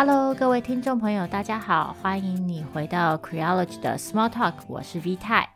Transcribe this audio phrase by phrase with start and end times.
[0.00, 5.50] Hello，各位听众朋友，大家好，欢迎你回到 Creology 的 Small Talk，我是 V 太，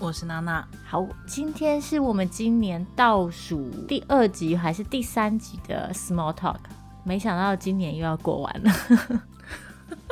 [0.00, 0.66] 我是娜娜。
[0.84, 6.58] 好，今天是我们今年倒数第二集还是第三集的 Small Talk，
[7.04, 8.72] 没想到今年又要过完了。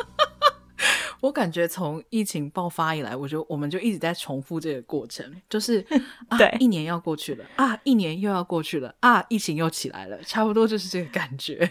[1.20, 5.82] 我感觉从疫情爆发以来，我就我们就一直在重复这个过程，就是
[6.38, 11.68] 对、啊，一年要过去了啊，一年又要过去了啊，疫情又起来了，差不多就是这个感觉。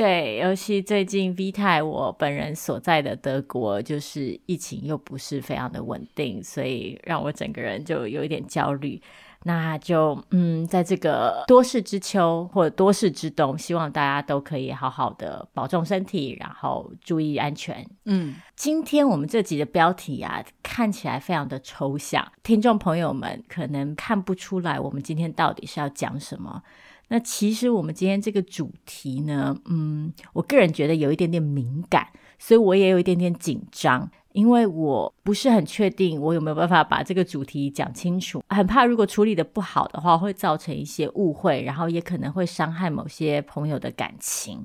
[0.00, 8.98] 对，尤其最近 V 泰我本人所在的德国，就是疫情又不是非常的稳定，所以让我整个人就有一点焦虑。
[9.44, 17.86] 那就嗯，在这个多事之秋或者多事之冬，希望大家都可以好好的保重身体，然后注意安全。
[18.06, 26.62] 嗯，今天我们这集的标题啊，看起来非常的抽象，听众朋友们可能看不出来我们今天到底是要讲什么。
[27.10, 34.10] 那其实我们今天这个主题呢，嗯，我个人觉得有一点点敏感，所以我也有一点点紧张。
[34.32, 44.64] 因为我不是很确定我有没有办法把这个主题讲清楚，很怕如果处理得不好的话，会造成一些误会，然后也可能会伤害某些朋友的感情。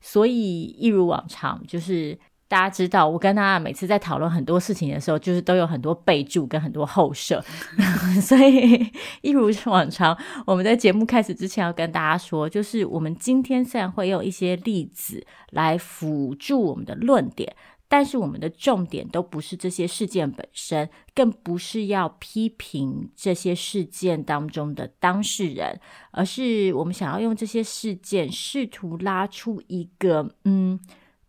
[0.00, 2.18] 所以一如往常，就是
[2.54, 7.44] 大家知道，我跟他每次在讨论很多事情的时候，就是都有很多备注跟很多后设。
[8.22, 10.16] 所以一如往常，
[10.46, 17.56] 我们在节目开始之前要跟大家说，就是我们今天虽然会用一些例子来辅助我们的论点。
[17.86, 25.78] 但是我们的重点都不是这些事件本身，更不是要批评这些事件当中的当事人，
[26.10, 30.80] 而是我们想要用这些事件试图拉出一个嗯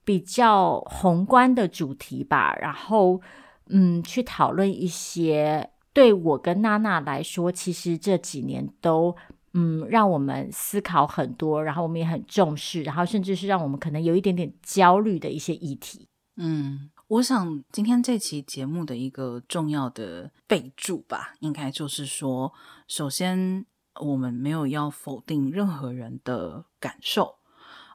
[0.05, 3.19] 比较宏观的主题吧，然后
[3.67, 9.15] 嗯去讨论一些对我跟娜娜来说，其实这几年都
[9.53, 16.07] 嗯让我们思考很多，然后我们也很重视，然后甚至是让我们可能有一点点焦虑的一些议题。
[16.37, 22.53] 嗯，我想今天这期节目的一个重要的备注吧，应该就是说，
[22.87, 23.65] 首先
[24.01, 27.35] 我们没有要否定任何人的感受，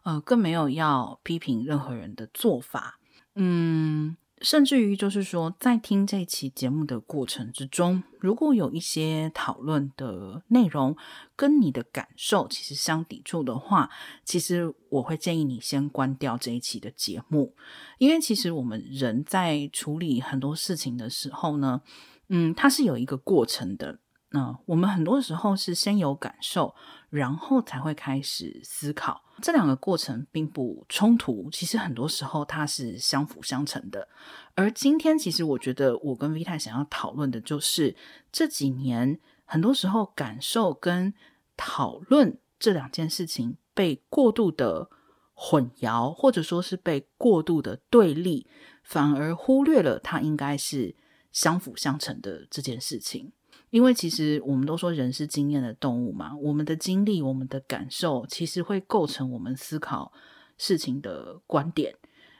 [0.02, 2.98] 呃，更没有要批评任何人的做法，
[3.34, 4.16] 嗯。
[4.42, 10.96] 甚至于，就是说，在听这期节目的过程之中，如果有一些讨论的内容
[11.36, 13.90] 跟你的感受其实相抵触的话，
[14.24, 17.54] 其实我会建议你先关掉这一期的节目，
[17.98, 21.82] 因为其实我们人在处理很多事情的时候呢，
[22.30, 23.98] 嗯，它是有一个过程的。
[24.32, 26.74] 那、我们很多时候是先有感受，
[27.08, 29.24] 然后才会开始思考。
[29.42, 34.06] 这两个过程并不冲突，其实很多时候它是相辅相成的。
[34.54, 37.96] 而今天，其实我觉得我跟 V 太想要讨论的就是
[38.30, 41.12] 这几年很多时候感受跟
[41.56, 44.90] 讨论这两件事情被过度的
[45.34, 48.46] 混淆，或者说是被过度的对立，
[48.84, 50.94] 反而忽略了它应该是
[51.32, 53.32] 相辅相成的这件事情。
[53.70, 60.12] 因为其实我们都说人是经验的动物嘛，我们的经历、我们的感受，其实会构成我们思考
[60.58, 61.94] 事情的观点，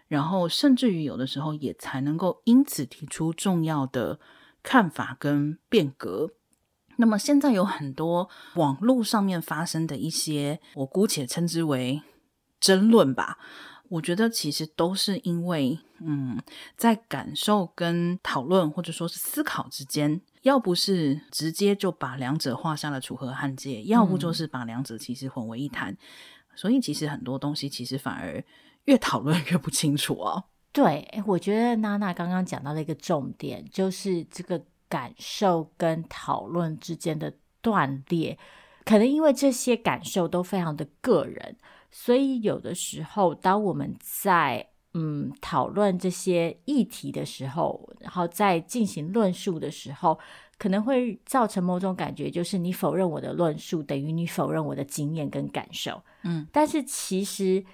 [0.09, 4.19] 然后甚至于有的时候也才能够因此提出重要的
[4.63, 6.33] 看法跟变革。
[6.97, 12.03] 那么现在有很多网络上面发生的一些，我姑且称之为
[12.59, 13.39] 争论吧。
[13.89, 16.39] 我觉得其实都是因为，嗯，
[16.77, 25.99] 在感受跟讨论或者说是思考之间，要不是直接就把两者画下了楚河汉界，要不就是把两者其实混为一谈，嗯、
[26.55, 28.43] 所以其实很多东西其实反而
[28.85, 30.45] 越讨论越不清楚哦。
[30.73, 38.39] 对，我觉得娜娜刚刚讲到了一个重点，就是这个感受跟讨论之间的断裂，
[38.85, 41.57] 可能因为这些感受都非常的个人。
[41.91, 50.19] 所以有的时候，当我们在嗯讨论这些议题的时候，然后在进行论述的时候，
[50.59, 56.03] 可能会造成某种感觉，就是你否认我的论述，等于你否认我的经验跟感受。
[56.25, 57.65] 嗯，但是其实，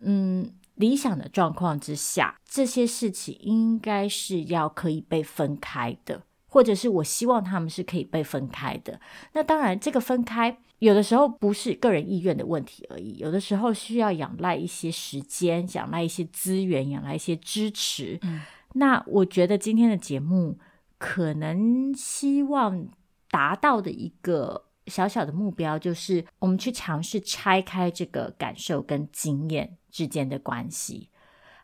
[0.00, 9.00] 嗯，理想的状况之下，这些事情应该是要可以被分开的，或者是我希望他们是可以被分开的。
[9.32, 10.58] 那当然，这个分开。
[10.80, 18.18] 有的时候不是个人意愿的问题而已，有的时候需要仰赖一些时间，仰赖一些资源，仰赖一些支持。
[18.22, 18.40] 嗯，
[18.72, 20.58] 那我觉得今天的节目
[20.96, 22.88] 可能希望
[23.30, 31.10] 达到的一个小小的目标，就是我们去尝试拆开这个感受跟经验之间的关系。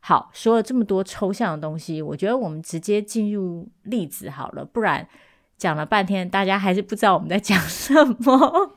[0.00, 5.08] 好，说了这么多抽象的东西，我觉得我们直接进入例子好了，不然。
[5.56, 8.76] 讲了半天，大家还是不知道我们在讲什么。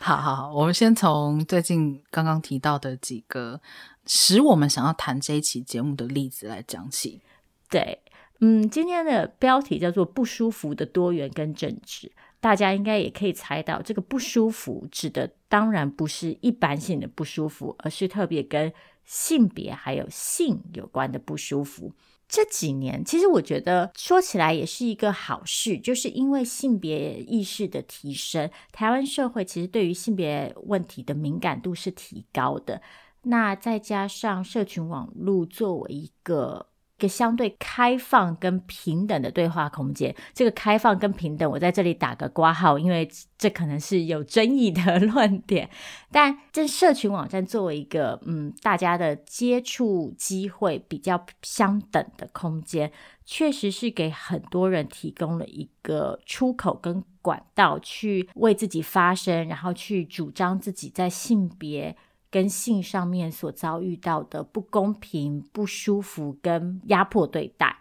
[0.00, 3.60] 好好好，我们先从最近刚刚提到的几个
[4.06, 7.20] 使我们想要谈这一期节目的例子来讲起。
[7.68, 8.00] 对，
[8.40, 18.72] 嗯，今天的标题叫做“不舒服的多元跟政治”，大家应该也可以猜到，这个不舒服指的当然不是一般性的不舒服，而是特别跟
[19.04, 21.92] 性别还有性有关的不舒服。
[22.28, 32.82] 这几年，其实我觉得说起来也是一个好事，就是因为性别意识的提升，台湾社会其实对于性别问题的敏感度是提高的。
[33.22, 36.66] 那再加上社群网络作为一个。
[36.98, 43.06] 一个相对开放跟平等的对话空间，这个开放跟平等，我在这里打个括号，因为
[43.36, 45.68] 这可能是有争议的 论点。
[46.10, 52.90] 但这社群网站作为一个嗯，大家的接触机会比较相等的空间，
[53.26, 61.94] 确实是给很多人提供了一个出口跟管道，去为自己发声，然后去主张自己在性别。
[62.30, 67.78] 跟性上面所遭遇到的不公平、不舒服跟压迫对待，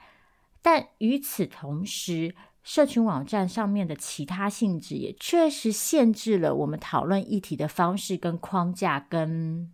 [0.62, 9.72] 但与此同时，社群网站上面的其他性质也确实限制了我们讨论议题的方式跟框架跟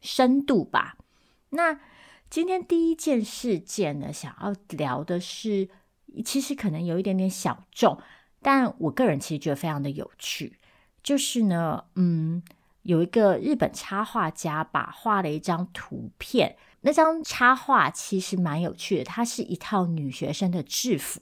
[0.00, 0.98] 深度吧。
[1.50, 1.80] 那
[2.28, 5.68] 今天第一件事件呢，想要聊的是，
[6.24, 7.98] 其实可能有一点点小众，
[8.42, 10.58] 但我个人其实觉得非常的有趣，
[11.02, 12.42] 就是呢，嗯。
[12.86, 21.20] 有一个日本插画家吧，画了一张图片，那张插画其实蛮有趣的，它是一套女学生的制服。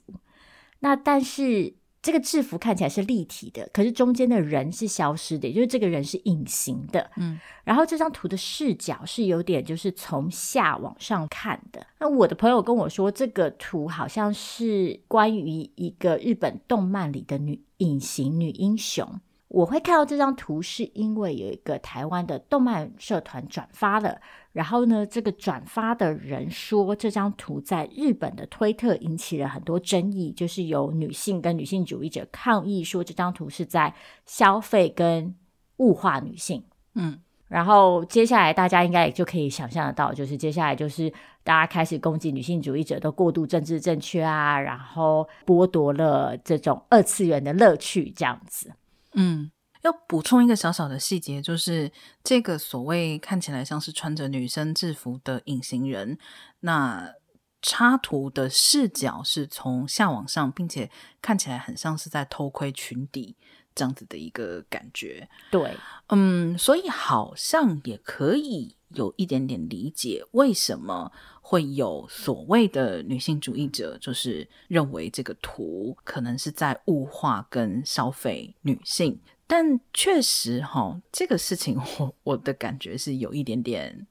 [0.79, 1.73] 那但是
[2.03, 7.09] 这个制服看起来是立体的，可是中间的人是消失的，也就是这个人是隐形的。
[7.15, 11.87] 嗯，然后这张图的视角是有点就是从下往上看的。
[11.99, 19.19] 那我的朋友跟我说，这个图好像是关于一个日本动漫里的女隐形女英雄。
[19.47, 24.19] 我会看到这张图，是因为有一个台湾的动漫社团转发了，
[24.51, 33.93] 然后呢，这个转发的人说这张图在日本的推特引起了很多争议，就是有女性跟女性主义者抗议说这张图是在
[34.25, 35.33] 消费跟
[35.77, 36.63] 物化女性。
[36.95, 41.09] 嗯，然后接下来大家应该也就可以想象得到，就是接下来就是
[41.43, 48.71] 大家开始攻击女性主义者都过度政治正确啊，然后剥夺了这种二次元的乐趣，这样子。
[49.15, 49.51] 嗯，
[49.81, 51.91] 要补充一个小小的细节，就是
[52.23, 56.17] 这个所谓看起来像是穿着女生制服的隐形人，
[56.59, 57.13] 那
[57.61, 60.91] 插图的视角是从下往上，并且
[61.21, 63.35] 看起来很像是在偷窥裙底
[63.73, 65.27] 这样子的一个感觉。
[65.49, 65.75] 对，
[66.09, 71.11] 嗯，所以好像也可以有一点点理解为什么
[71.41, 84.07] 会有所谓的女性主义者，就是认为这个图可能是在物化跟消费女性，但确实哈，这个事情我我的感觉是有一点点，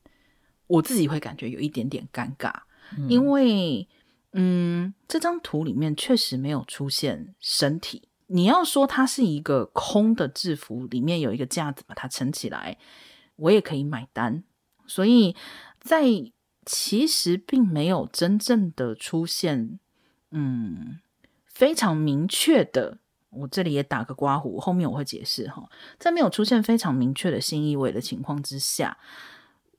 [0.69, 2.53] 我自己会感觉有一点点尴尬，
[2.97, 3.89] 嗯、因为
[4.33, 12.79] 嗯，这张图里面确实没有出现身体，你要说它是一个空的制服，里面有一个架子把它撑起来，
[13.37, 14.45] 我也可以买单，
[14.87, 15.37] 所以
[15.81, 16.05] 在。
[16.67, 19.79] 其实并没有真正的出现，
[20.31, 20.99] 嗯，
[21.45, 22.97] 非常明确的。
[23.29, 25.69] 我这里也打个刮胡，后面我会解释哈。
[25.99, 28.97] 在没有出现非常明确的新意味的情况之下，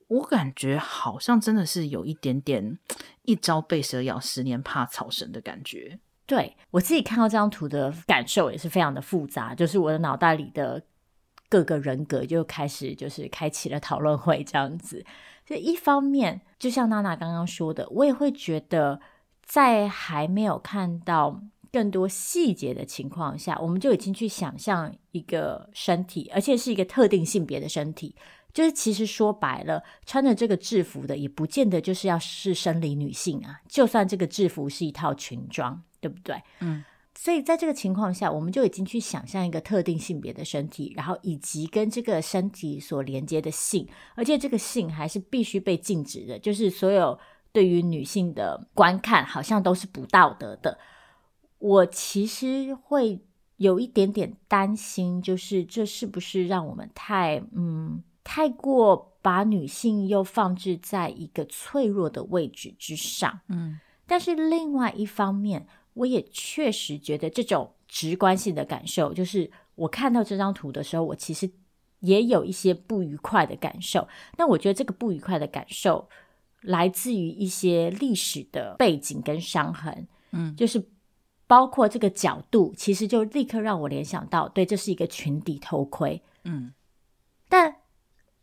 [0.09, 2.77] 我感觉好像真的是有一点点
[3.23, 5.97] 一朝被蛇咬，十年怕草绳的感觉。
[6.27, 10.83] 对，我自己看到这张图的感受也是非常的复杂，就是我的脑袋里的
[11.49, 15.05] 各个人格就开始就是开启了讨论会这样子。
[15.47, 18.99] 所以一方面，就像娜娜刚刚说的，我也会觉得，
[19.43, 28.15] 在还没有看到更多细节的情况下，我们就已经去想象一个身体，而且是一个特定性别的身体。
[28.51, 33.59] 就是其实说白了，穿着这个制服的，也不见得就是要是生理女性啊。
[33.67, 36.41] 就算这个制服是一套裙装，对不对？
[36.61, 36.83] 嗯。
[37.17, 47.17] 所以在这个情况下，我们就已经去想象一个特定性别的身体，然后以及跟这个身体所连接的性，而且这个性还是必须被禁止的，就是所有
[47.53, 50.77] 对于女性的观看好像都是不道德的。
[51.57, 53.21] 我其实会
[53.55, 63.39] 有一点点担心，就是这是不是让我们太嗯太过把女性又放置在一个脆弱的位置之上？
[63.47, 65.65] 嗯，但是另外一方面。
[65.95, 71.49] 我也确实觉得这种直观性的感受，就是我看到这张图的时候，我其实
[71.99, 74.07] 也有一些不愉快的感受。
[74.37, 76.07] 那我觉得这个不愉快的感受
[76.61, 80.89] 来自于一些历史的背景跟伤痕，嗯，就是
[81.47, 86.21] 包括这个角度，其实就立刻让我联想到，对，这是一个群体偷窥。
[86.43, 86.73] 嗯，
[87.47, 87.77] 但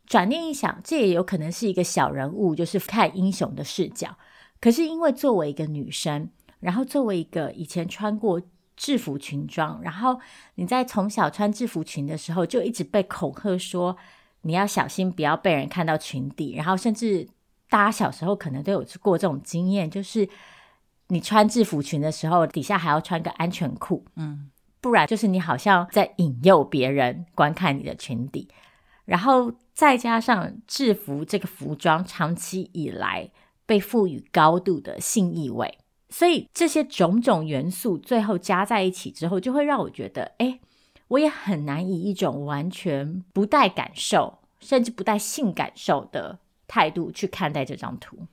[0.05, 4.17] 转念一想，这也有可能是一个小人物，就是看英雄的视角。
[4.59, 6.29] 可是因为作为一个女生，
[6.63, 8.41] 然后作为一个以前穿过
[8.75, 10.19] 制服裙装，然后
[10.55, 13.95] 你在从小穿制服裙的时候，就一直被恐吓说
[14.41, 16.55] 你要小心，不要被人看到裙底。
[16.55, 17.27] 然后甚至
[17.69, 20.27] 大家小时候可能都有过这种经验，就是。
[21.09, 28.47] 你穿制服裙的时候，底下还要穿个安全裤，嗯，不然就是你好像在引诱别人观看你的裙底，
[29.05, 33.29] 然后再加上制服这个服装长期以来
[33.65, 35.77] 被赋予高度的性意味，
[36.13, 40.59] 所以这些种种元素最后加在一起之后，就会让我觉得，哎，
[41.07, 48.27] 我也很难以一种完全不带感受，甚至不带性感受的态度去看待这张图。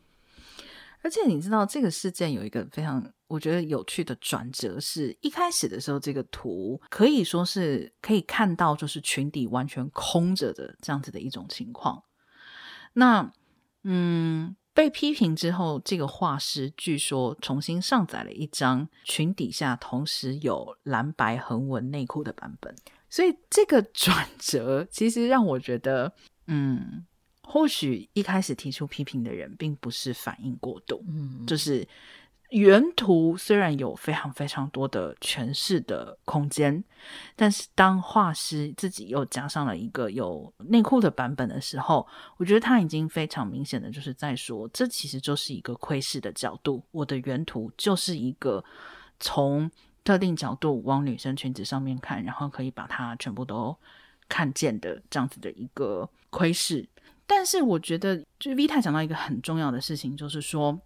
[1.01, 12.03] 而且你知道这个事件有一个非常我觉得有趣的转折，是一开始的时候，这个图可以说是可以看到就是裙底完全空着的这样子的一种情况。
[12.93, 13.33] 那
[13.85, 22.75] 嗯，被批评之后，这个画师据说重新上载了一张裙底下同时有蓝白横纹内裤的版本，
[23.11, 26.13] 所以这个转折其实让我觉得
[26.47, 27.05] 嗯。
[27.43, 31.85] 或许一开始提出批评的人并不是反应过度，嗯，就是
[32.51, 36.83] 原图虽然有非常非常多的诠释的空间，
[37.37, 48.65] 但是当画师自己又加上了一个有内裤的版本的时候，我觉得他已经非常明显的就是在说，这其实就是一个窥视的角度，我的原图就是一个
[49.21, 49.71] 从
[50.03, 53.77] 特定角度往女生裙子上面看，然后可以把它全部都
[54.29, 56.89] 看见的这样子的一个窥视。
[57.27, 60.81] 但是我觉得，就 V 太讲到一个很重要的事情，就是说，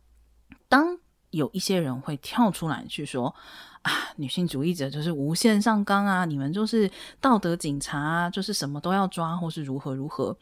[0.68, 0.98] 当
[1.34, 3.34] 有一些人会跳出来去说
[3.82, 10.36] 啊，女性主义者就是无限上纲啊，你们就是道德警察啊，就是什么都要抓，或是如何如何。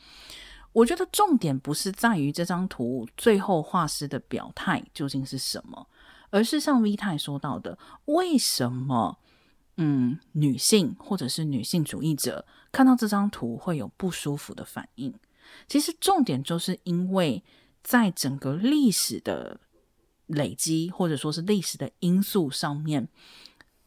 [0.72, 5.86] 我觉得重点不是在于这张图最后画师的表态究竟是什么，
[6.30, 9.18] 而是像 V 太说到的，为什么
[9.76, 15.12] 嗯，女性或者是女性主义者看到这张图会有不舒服的反应。
[15.68, 17.42] 其实重点就是因为，
[17.82, 19.60] 在整个历史的
[20.32, 23.08] 累积，或者说是历史的因素上面，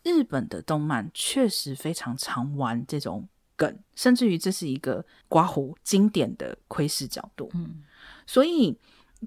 [0.04, 7.50] 日本的动漫确实非常常玩这种梗，甚至于这是一个刮胡经典的窥视角度。
[7.54, 7.84] 嗯，
[8.26, 8.78] 所以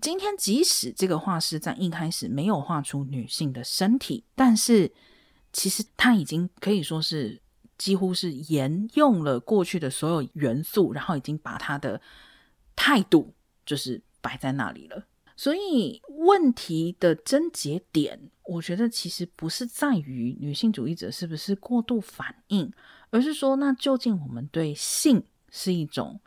[0.00, 4.92] 今天即使这个画师在一开始没有画出女性的身体，但是
[5.52, 7.40] 其实他已经可以说是
[7.76, 12.00] 几乎是沿用了过去的所有元素，然后已经把他的。
[12.80, 13.34] 态度
[13.66, 15.04] 就是摆在那里了，
[15.38, 22.68] 所以问题的症结点，我觉得其实不是在于女性主义者是不是过度反应，
[23.10, 26.18] 而是说，那究竟我们对性是一种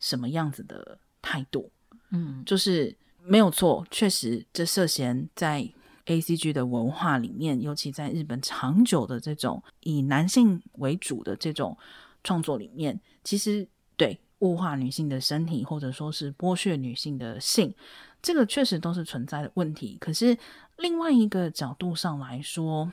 [0.00, 1.70] 什么样子的态度？
[2.10, 5.70] 嗯，就是没有错，确实这涉嫌在
[6.06, 11.78] ACG 的文化里面，尤其在日本长久的这种以男性为主的这种
[12.24, 14.18] 创作里面，其实对。
[14.40, 17.74] 物化女性的身体，或者说是剥削女性的性，
[18.20, 19.96] 这个确实都是存在的问题。
[20.00, 20.36] 可是
[20.76, 22.90] 另外一个角度上来说，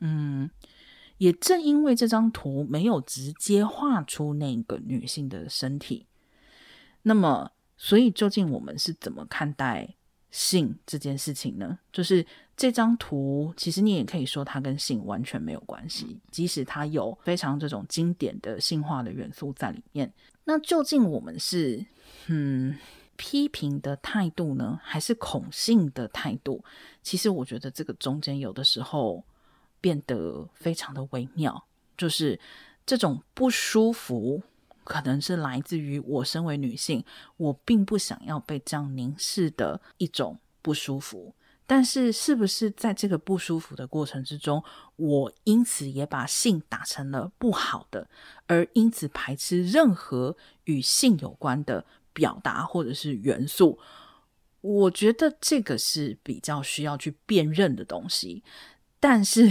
[0.00, 0.48] 嗯，
[1.18, 6.06] 也正因为这张图没有直接画出那个女性的身体，
[7.02, 9.94] 那么，所以究竟我们是怎么看待
[10.30, 11.78] 性这件事情呢？
[11.92, 12.24] 就是
[12.56, 20.12] 这张图，其实你也可以说它跟性完全没有关系，即使它有非常这种经典的性化的元素在里面。
[20.44, 21.84] 那究竟我们是
[22.26, 22.76] 嗯
[23.18, 26.64] 批评的态度呢，还是恐性的态度？
[27.02, 29.24] 其实我觉得这个中间有的时候
[29.80, 32.38] 变得非常的微妙，就是
[32.86, 34.42] 这种不舒服，
[34.84, 37.04] 可能是来自于我身为女性，
[37.36, 41.34] 我并不想要被这样凝视的一种不舒服。
[41.70, 44.64] 但是，是不是在这个不舒服的过程之中，
[44.96, 48.08] 我因此也把性打成了不好的，
[48.46, 50.34] 而因此排斥任何
[50.64, 51.84] 与性有关的
[52.18, 53.78] 表达或者是元素？
[54.60, 58.42] 我觉得这个是比较需要去辨认的东西。
[58.98, 59.48] 但是，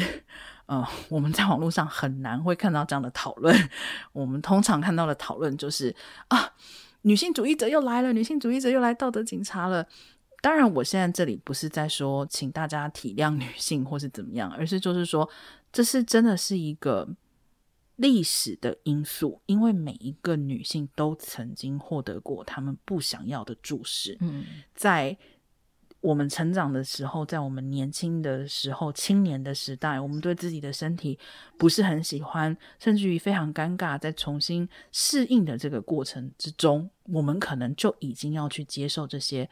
[0.65, 3.55] 呃，我们在网络上很难会看到这样的讨论。
[4.11, 5.95] 我们通常看到的讨论就是
[6.27, 6.51] 啊，
[7.03, 9.87] 女性主义者又来了，女性主义者又来道德警察了。
[10.41, 15.29] 当然，我现在这里不是在说请大家体谅女性或是怎么样，而是就是说，
[15.71, 17.07] 这是真的是一个
[17.97, 24.17] 历史的因素，因为每一个女性都曾经获得过她们不想要的注视。
[24.21, 25.17] 嗯，在
[25.99, 31.17] 我们成长的时候，在我们年轻的时候、青年的时代，我们对自己的身体
[31.57, 39.49] 不是很喜欢，甚至于非常尴尬，在重新适应的这个过程之中，我们可能就已经要去接受这些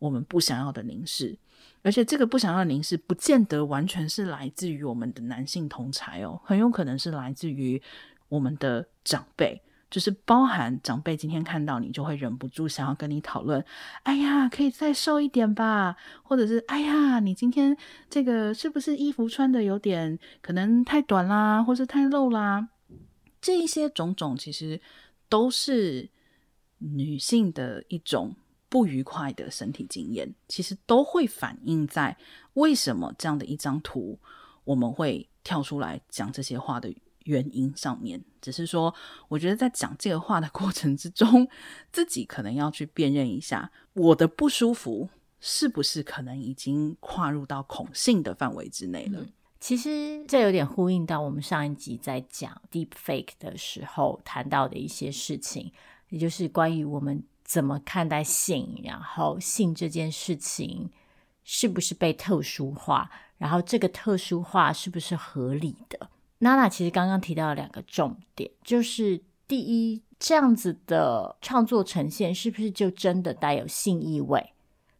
[0.00, 1.38] 我们不想要的凝视，
[1.82, 7.80] 而且这个不想要的凝视，不见得完全是来自于我们的男性同侪哦，很有可能是来自于
[8.28, 9.62] 我们的长辈。
[9.90, 13.64] 就是包含长辈今天看到你，就会忍不住想要跟你讨论。
[14.02, 15.96] 哎呀，可以再瘦一点吧？
[16.22, 17.74] 或者是哎呀，你今天
[18.10, 22.68] 这个是不是衣服穿的有点可能太短啦，或是太露啦？
[23.40, 24.78] 这一些种种，其实
[25.26, 26.10] 都是
[26.76, 28.36] 女性的一种
[28.68, 32.16] 不愉快的身体经验，其实都会反映在
[32.54, 34.18] 为什么这样的一张图，
[34.64, 36.94] 我们会跳出来讲这些话的。
[37.24, 38.94] 原因上面，只是说，
[39.28, 41.46] 我觉得在讲这个话的过程之中，
[41.92, 49.26] 自己可能要去辨认一下，我的不舒服是不是可能已经跨入到恐性的范围之内了。
[49.60, 55.70] 其实这有点呼应到我们上一集在讲 deep fake 的时候谈到的一些事情，
[56.08, 60.90] 也就是关于我们怎么看待性，然后性这件事情
[61.42, 66.10] 是不是被特殊化，然后这个特殊化是不是合理的。
[66.40, 74.52] 娜娜其实刚刚提到两个重点，就是第一，这样子的创作呈现是不是就真的带有性意味？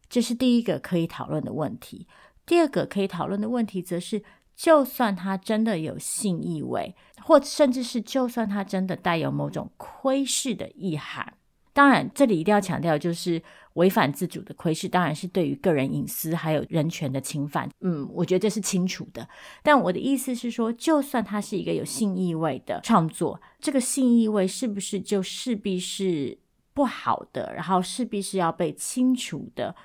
[0.09, 2.07] 这是第一个可以讨论的问题。
[2.47, 4.23] 第二个可以讨论的问题，则是
[4.55, 11.35] 就算它真的有性意味，或甚至是就算它真的带有某种窥视的意涵。
[11.73, 13.41] 当然，这里一定要强调，就是
[13.73, 17.69] 违反自主的窥视，当然是对于个人隐私还有人权的侵犯。
[17.81, 19.27] 嗯，我觉得这是清楚的。
[19.63, 26.37] 但我的意思是说，就算它是一个有性意味的创作，这个性意味是不是就势必是
[26.73, 29.75] 不好的，然后势必是要被清除的？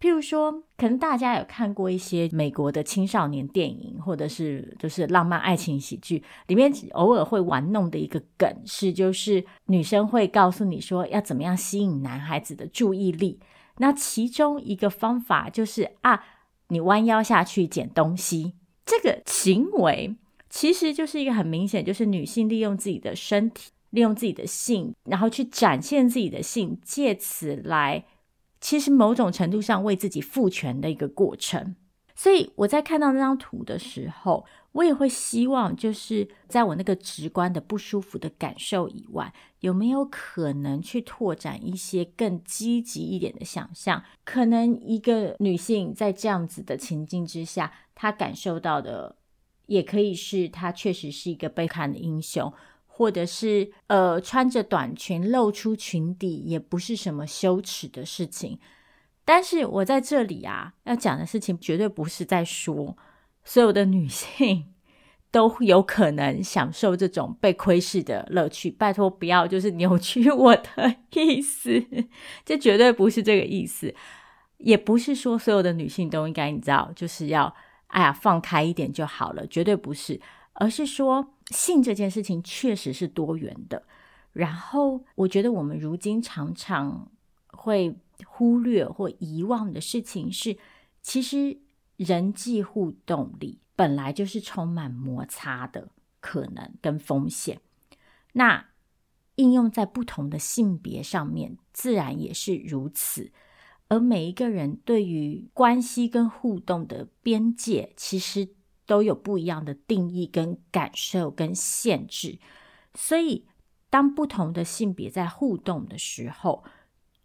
[0.00, 13.40] 譬如说，可能大家有看过一些美国的青少年电影，或者是就是浪漫爱情喜剧，里面偶尔会玩弄的一个梗是，就是女生会告诉你说要怎么样吸引男孩子的注意力。
[13.78, 16.22] 那其中一个方法就是啊，
[16.68, 18.54] 你弯腰下去捡东西，
[18.86, 20.14] 这个行为
[20.48, 28.04] 其实就是一个很明显，就是女性利用自己的身体，利用自己的性，然后去展现自己的性，借此来。
[28.60, 31.76] 其实某种程度上为自己赋权的一个过程，
[32.14, 44.02] 所以我在看到那张图的时候，我也会希望，就是在我那个直观的不舒服的感受以外，有没有可能去拓展一些更积极一点的想象？
[44.24, 49.16] 可能一个女性在这样子的情境之下，她感受到的，
[49.66, 52.52] 也可以是她确实是一个被看的英雄。
[52.98, 58.58] 或者是呃，穿着短裙露出裙底也不是什么羞耻的事情，
[59.24, 62.96] 但是我在这里啊，要讲的事情绝对不是在说
[63.44, 64.74] 所有的女性
[65.30, 68.68] 都有可能享受这种被窥视的乐趣。
[68.68, 71.80] 拜托不要就是扭曲我的 意思，
[72.44, 73.94] 这绝对不是这个意思，
[74.56, 77.54] 也不是说所有的女性都应该你知道就是要
[77.86, 80.20] 哎呀放开一点就好了，绝对不是。
[80.60, 83.84] 而是说，性这件事情确实是多元的。
[84.32, 87.10] 然后，我觉得我们如今常常
[87.46, 90.56] 会忽略或遗忘的事情是，
[91.02, 91.58] 其实
[91.96, 95.88] 人际互动里本来就是充满摩擦的
[96.20, 97.60] 可能跟风险。
[98.34, 98.68] 那
[99.36, 103.32] 应用在不同的性别上面，自然也是如此。
[103.88, 108.50] 而每一个人对于关系跟互动的边界，其实。
[108.88, 112.38] 都有不一样的定义、跟感受、跟限制，
[112.94, 113.46] 所以
[113.90, 116.64] 当不同的性别在互动的时候，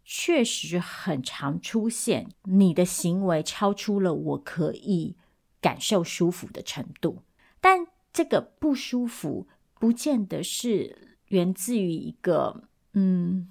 [0.04, 5.16] 确实很常出现你的行为超出了我可以
[5.62, 7.22] 感受舒服的程度，
[7.62, 9.48] 但这个不舒服
[9.80, 13.48] 不见得是源自于一个嗯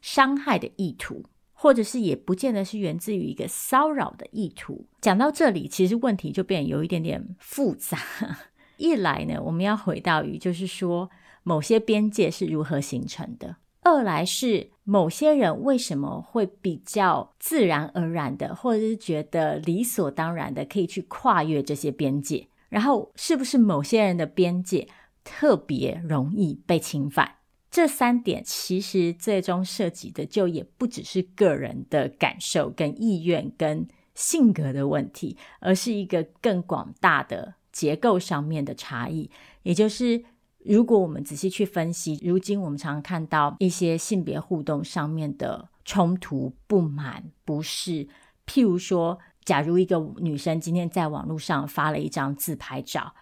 [0.00, 1.26] 伤害的意图。
[1.62, 4.84] 或者是也不见得是源自于一个骚扰的意图。
[5.00, 7.96] 讲到这里，其实问题就变得有一点点复杂。
[8.78, 11.08] 一来呢，我们要回到于就是说，
[11.44, 22.48] 某些边界是如何形成的；二来是某些人为什么会比较自然而然的，或者是觉得理所当然的可以去跨越这些边界。
[22.70, 24.88] 然后，是不是某些人的边界
[25.22, 27.36] 特别容易被侵犯？
[27.72, 39.30] 这三点其实最终涉及的就也不只是个人的感受跟意愿跟性格的问题，而是一个更广大的结构上面的差异。
[39.62, 40.22] 也就是，
[40.58, 48.06] 如果我们仔细去分析，如今我们常看到一些性别互动上面的冲突、不满、不适，
[48.46, 53.14] 譬如说，假如一个女生今天在网络上发了一张自拍照，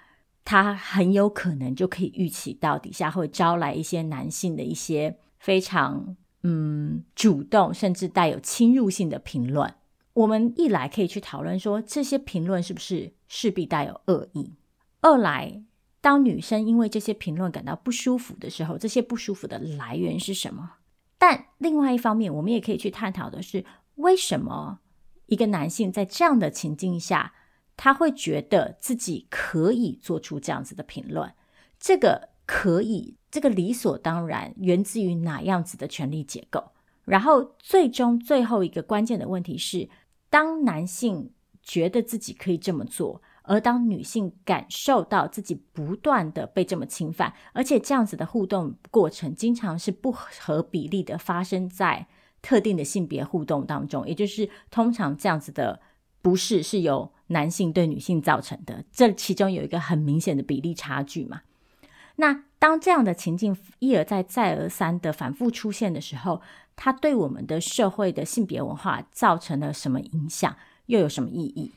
[0.45, 9.75] 他很有可能就可以预期到底下会招来一些男性的一些非常嗯主动，甚至带有侵入性的评论。
[10.15, 14.57] 我们一来可以去讨论说，这些评论是不是势必带有恶意；
[15.01, 15.63] 二来，
[16.01, 20.73] 当女生因为这些评论感到不舒服的时候，这些不舒服的来源是什么？
[21.17, 23.65] 但另外一方面，我们也可以去探讨的是，
[23.97, 24.81] 为什么
[25.27, 27.33] 一个男性在这样的情境下，
[27.81, 31.33] 他会觉得自己可以做出这样子的评论？
[31.79, 36.73] 这个可以，这个理所当然，源自于哪样子的权力结构？
[37.07, 39.89] 然后，最终最后一个关键的问题是。
[40.29, 52.07] 当男性觉得自己可以这么做，而当女性感受到自己不断的被这么侵犯，而且这样子的互动过程经常是不合比例的发生在
[52.41, 55.81] 特定的性别互动当中，也就是通常这样子的
[56.23, 61.43] 不适是由男性对女性造成的，这其中有一个很明显的比例差距嘛。
[62.17, 66.43] 那当这样的情境一而再、再而三的反复出现的时候，
[66.77, 70.55] 它对我们的社会的性别文化造成了什么影响？
[70.87, 71.73] 又有什么意义？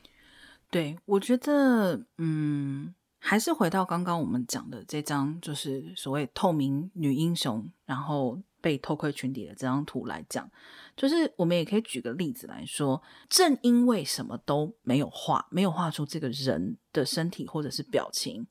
[0.70, 10.50] 对，我觉得，嗯，还是回到刚刚我们讲的这张，就是所谓透明女英雄，然后被偷窥裙底的这张图来讲，
[10.96, 18.48] 就是我们也可以举个例子来说，正因为什么都没有画，没有画出这个人的身体或者是表情，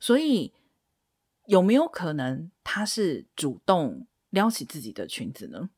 [0.00, 0.54] 所以
[1.44, 5.68] 有没有可能他是主动撩起自己的裙子呢？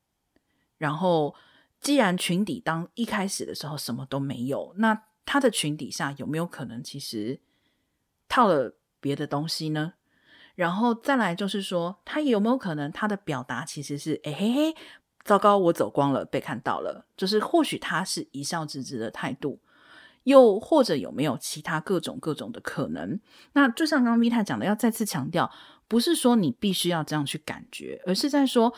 [0.79, 1.35] 然后，
[1.81, 7.41] 既然裙底当一开始的时候什么都没有，那他的裙底下有没有可能其实
[8.29, 9.95] 套了别的东西呢？
[10.55, 14.75] 然后再来就是说，他有没有可能他的表达其实是哎嘿嘿，
[15.25, 19.61] 糟糕，我走光了，被看到了，就是或许他是一笑置之的态度，
[20.25, 23.21] 又或者有没有其他各种各种的可能？
[23.53, 25.51] 那就像刚刚 Vita 讲的，要再次强调，
[25.89, 28.75] 不是说你必须要这样去感觉，而是在说。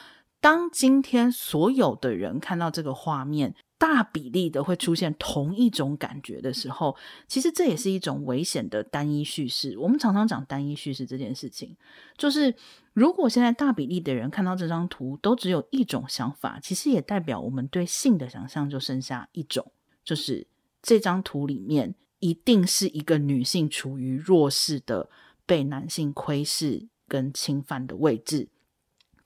[0.47, 6.95] 当今天所有的人看到这个画面，大比例的会出现同一种感觉的时候，
[7.27, 9.77] 其实这也是一种危险的单一叙事。
[9.77, 11.77] 我们常常讲单一叙事这件事情，
[12.17, 12.55] 就是
[12.93, 19.73] 如果现在大比例的人看到这张图都只有一种想法，其实也代表我们对性的想象就剩下一种，
[20.05, 20.47] 就是
[20.81, 25.11] 这张图里面一定是一个女性处于弱势的、
[25.45, 28.47] 被男性窥视跟侵犯的位置。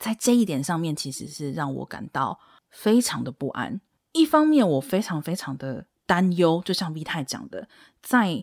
[0.00, 3.82] 在这一点上面，其实是让我感到非常的不安。
[4.12, 7.68] 一方面，我非常非常的担忧，就像 V 太讲的，
[8.02, 8.42] 在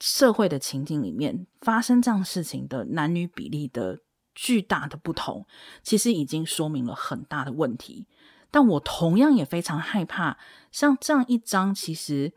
[0.00, 3.98] 社会的情境里面发生这样事情的男女比例的
[4.36, 5.44] 巨大的不同，
[5.82, 8.06] 其实已经说明了很大的问题。
[8.52, 10.38] 但我同样也非常害怕，
[10.70, 12.32] 像这样一张其实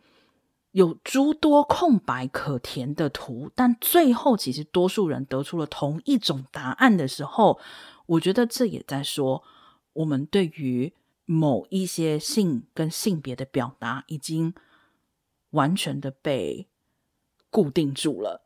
[0.71, 7.59] 有诸多空白可填的图，但最后其实多数人得出了同一种答案的时候。
[8.07, 9.43] 我觉得这也在说，
[9.93, 10.93] 我们对于
[11.25, 14.53] 某一些性跟性别的表达已经
[15.51, 16.67] 完全的被
[17.49, 18.43] 固定住了。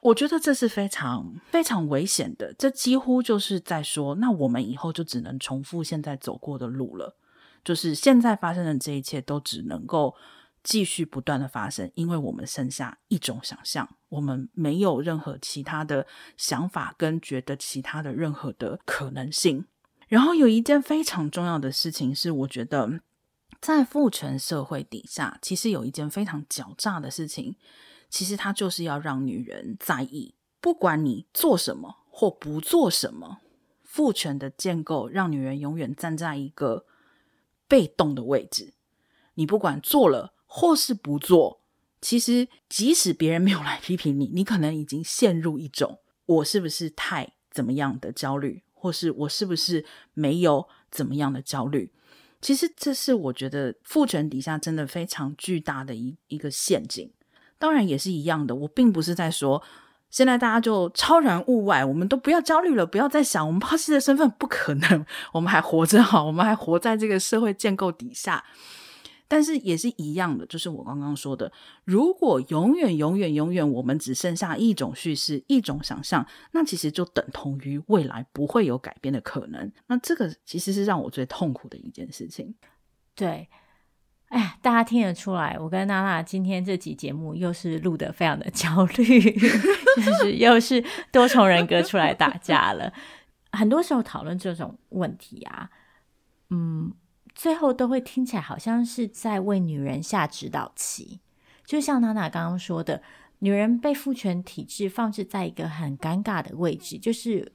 [0.00, 2.52] 我觉得这是非常非常危险的。
[2.54, 7.16] 这几乎就是在说，那我们以后就只能重复现在走过的路了，
[7.62, 10.14] 就是现在发生的这一切都只能够。
[10.62, 19.64] 继续不断的发生，因为我们剩下一种想象，我们没有任何其他的想法跟觉得其他的任何的可能性。
[20.08, 23.00] 然后有一件非常重要的事情是，我觉得
[23.60, 27.56] 在父权社会底下，其实有一件非常狡诈的事情，
[28.08, 33.38] 其实它就是要让女人在意，不管你做什么或不做什么，
[33.82, 36.84] 父权的建构让女人永远站在一个
[37.66, 38.74] 被动的位置，
[39.34, 40.31] 你不管做了。
[40.54, 41.62] 或是不做，
[42.02, 51.90] 其实即使别人没有来批评你，你可能已经陷入一种我是不是太怎么样的焦虑，或是我是不是没有怎么样的焦虑。
[52.42, 57.10] 其实这是我觉得父权底下真的非常巨大的一一个陷阱。
[57.58, 59.62] 当然也是一样的，我并不是在说
[60.10, 68.44] 现在大家就超然物外，我们都不要焦虑了，不要再想我们抛弃的身份不可能，我们还活着哈，我们还活在这个社会建构底下。
[69.28, 71.50] 但是也是一样的，就是我刚刚说的，
[71.84, 79.72] 如果永远、永远、永远，我们只剩下一种叙事、一种想象，那其实就等同于未来不会有改变的可能。
[79.86, 82.54] 那这个其实是让我最痛苦的一件事情。
[83.14, 83.48] 对，
[84.28, 89.20] 哎，大家听得出来，我跟娜娜今天这集节目又是录得非常的焦虑，
[90.04, 92.92] 就是又是多重人格出来打架了。
[93.52, 95.70] 很多时候讨论这种问题啊，
[96.50, 96.92] 嗯。
[97.34, 101.20] 最后都会听起来好像是在为女人下指导棋。
[101.64, 103.02] 就像娜娜刚刚说的，
[103.38, 107.52] 女人被父权体制放置在一个很尴尬的位置，就是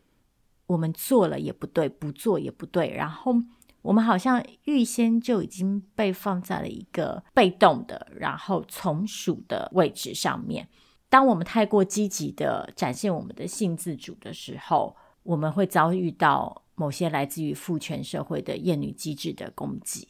[0.65, 3.35] 我们做了也不对，不做也不对，然后
[3.81, 10.67] 我们好像预先就已经被放在了一个被动的，然后从属的位置上面。
[11.09, 20.07] 当我们太过积极的展现我们的性自主的时候，我们会遭遇到某些来自于父权社会的厌女机制的攻击。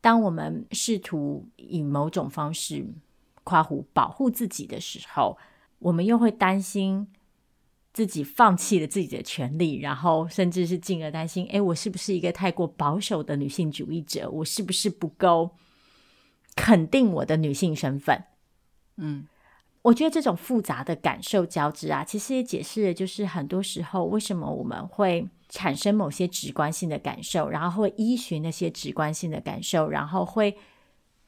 [0.00, 2.86] 当我们试图以某种方式
[3.42, 5.36] 夸胡保护自己的时候，
[5.80, 7.08] 我们又会担心
[7.92, 14.30] 自己放弃了自己的权利，然后甚至是进而担心：诶，我是不是一个太过保守的女性主义者？
[14.30, 15.50] 我是不是不够
[16.54, 18.22] 肯定我的女性身份？
[18.98, 19.26] 嗯。
[19.84, 30.56] 我觉得这种复杂的感受交织啊，其实也解释了，就是很多时候为什么我们会产生某些直观性的感受，然后会依循那些直观性的感受，然后会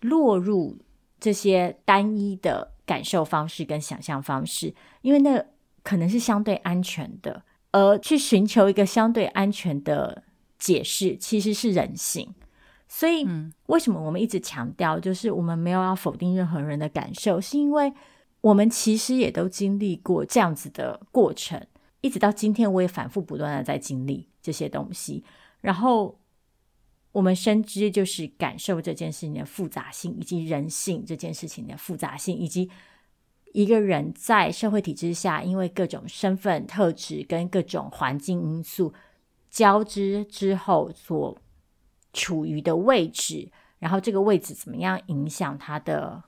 [0.00, 0.78] 落入
[1.20, 5.44] 这些单一的感受方式跟想象方式，因为那
[5.82, 7.42] 可能是相对安全的，
[7.72, 10.24] 而去寻求一个相对安全的
[10.58, 12.34] 解释，其实是人性。
[12.88, 13.28] 所以，
[13.66, 17.92] 为什么我们一直强调，就是我们没有要否定任何人的感受，是因为。
[18.46, 21.66] 我们其实也都经历过这样子的过程，
[22.00, 25.24] 一直到今天，我也反复不断的在经历这些东西。
[25.62, 26.20] 然后，
[27.10, 32.70] 我们深知就是感受这件事情的复杂性，以及人性这件事情的复杂性，以及
[33.52, 38.94] 一个人在社会体制下，因为各种身份特质跟各种环境因素
[39.50, 41.36] 交织之后所
[42.12, 46.22] 处于的位置，然后这个位置怎么样影响他的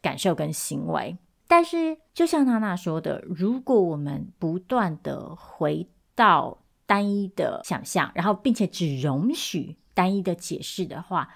[0.00, 1.18] 感受跟行为。
[1.50, 11.30] 但是，就像娜娜说的，如果我们不断的回到单一的想象，然后并且只容许单一的解释的话，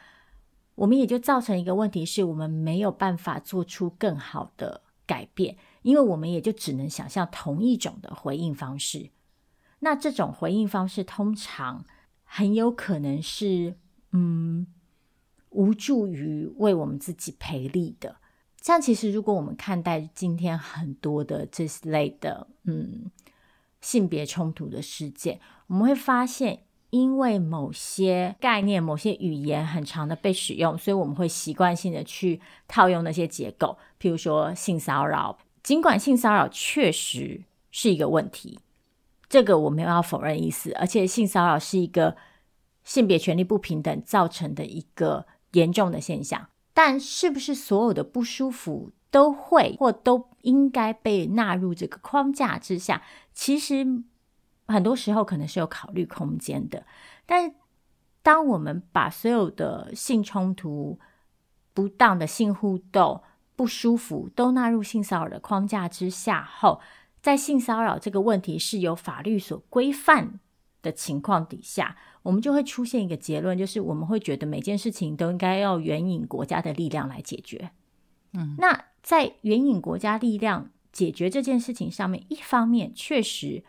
[0.75, 9.09] 我们也就造成一个问题，是我们没有办法做出更好的改变，因为我们也就只能想象同一种的回应方式。
[9.81, 11.87] 那这种回应方式通常
[12.22, 13.77] 很有可能是，
[14.11, 14.66] 嗯，
[15.48, 18.16] 无助于为我们自己赔力的。
[18.62, 23.11] 像其实，如果我们看待今天很多的这类的嗯
[23.81, 33.77] 性别冲突的事件，我们会发现，因为某些概念、某些语言很常的被使用，所以我们会习惯性的去套用那些结构。
[34.01, 38.61] 譬如说性骚扰，尽管性骚扰确实是一个问题，
[39.29, 42.16] 这个我没有要否认意思，而且性骚扰是一个
[42.85, 46.46] 性别权利不平等造成的一个严重的现象。
[46.75, 53.03] 但是不是所有的不舒服都会或都应该被纳入这个框架之下？
[53.33, 53.87] 其实
[54.67, 56.87] 很多时候可能是有考虑空间的。
[57.27, 57.55] 但
[58.23, 60.99] 当我们把所有的性冲突、
[61.75, 63.23] 不当的性互动、
[63.55, 66.81] 不舒服都纳入性骚扰的框架之下后，
[67.21, 70.41] 在性骚扰这个问题是由法律所规范
[70.83, 71.97] 的情况底下。
[72.23, 77.71] 我们就会出现一个结论，就是我们会觉得每件事情都应该要援引国家的力量来解决。
[78.33, 83.64] 嗯，那在援引国家力量解决这件事情上面，一方面确实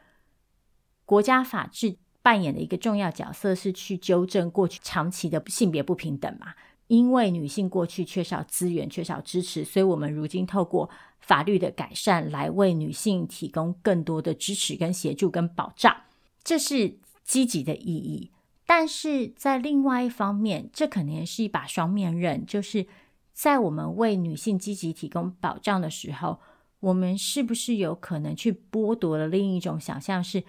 [1.06, 6.54] 国家法治扮演的一个重要角色是去纠正过去长期的性别不平等嘛。
[6.88, 10.88] 因为女性过去缺少资源、缺少支持，所以我们如今透过
[11.22, 15.96] 法律的改善来为女性提供更多的支持、跟协助、跟保障，
[16.44, 18.32] 这是积极的意义。
[18.66, 22.88] 但是在另外一方面，这可能是一把双面刃，就是
[23.34, 26.40] 在我们为女性积极提供保障的时候，
[26.80, 30.44] 我们是不是有可能去剥夺了另一种想象，是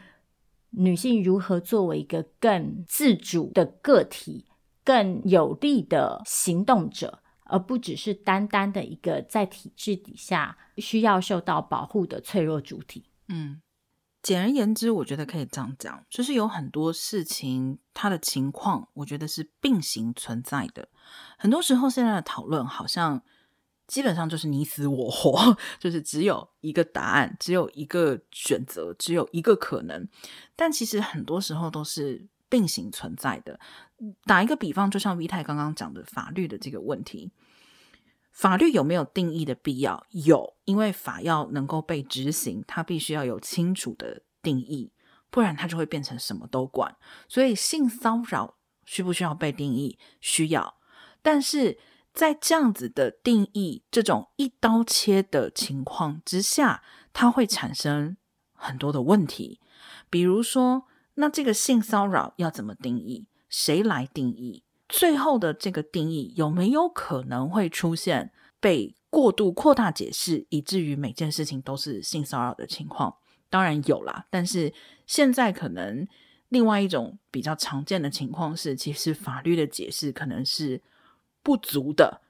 [0.70, 4.46] 女性如何作为一个更自主的个体、
[4.84, 13.04] 更有力的行动者，而不只是单单的一个在体制底下需要受到保护的脆弱主体？
[13.28, 13.60] 嗯。
[14.24, 20.88] 简而言之，我觉得可以这样讲，就是有很多事情，它的情况，我觉得是并行存在的。
[21.36, 23.20] 很多时候，现在的讨论好像
[23.86, 30.08] 基本上就是你死我活， 就是只有一个答案，只有一个选择，只有一个可能。
[30.56, 33.60] 但其实很多时候都是并行存在的。
[34.24, 37.30] 打一个比方，就像 V 太刚刚讲的法律的这个问题。
[38.34, 40.04] 法律有没有定义的必要？
[40.10, 44.92] 有，因为法要能够被执行，它必须要有清楚的定义，
[45.30, 46.96] 不然它就会变成什么都管。
[47.28, 49.96] 所以性骚扰需不需要被定义？
[50.20, 50.74] 需要。
[51.22, 51.78] 但是
[52.12, 58.16] 在这样子的定义，这种一刀切的情况之下，它会产生
[58.52, 59.60] 很多的问题。
[60.10, 63.28] 比如说，那这个性骚扰要怎么定义？
[63.48, 64.63] 谁来定义？
[64.88, 73.16] 最后的这个定义有没有可能会出现被过度扩大解释，以至于每件事情都是性骚扰的情况？
[73.48, 74.72] 当然有啦，但是
[75.06, 76.06] 现在可能
[76.48, 80.82] 另外一种比较常见的情况是，其实法律的解释可能是
[81.42, 82.20] 不足的，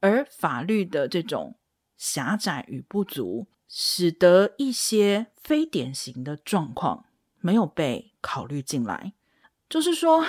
[0.00, 1.56] 而法律的这种
[1.96, 7.04] 狭窄与不足，使得一些非典型的状况
[7.40, 9.12] 没有被考虑进来。
[9.68, 10.24] 就是说，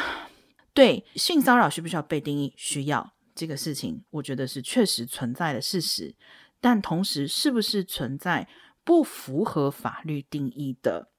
[0.73, 2.53] 对性骚扰需不需要被定义？
[2.57, 6.15] 需要这个事情，我觉得是确实存在的事实。
[6.59, 8.47] 但同时，是不是存在
[8.83, 11.09] 不符合法律定义的